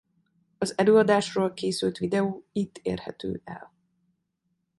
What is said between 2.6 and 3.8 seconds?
érhető el.